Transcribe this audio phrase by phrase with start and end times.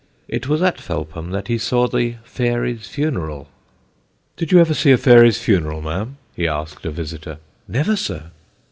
[0.27, 3.49] It was at Felpham that he saw the fairy's funeral.
[4.35, 7.37] "Did you ever see a fairy's funeral, ma'am?" he asked a visitor.
[7.67, 8.31] "Never, sir!"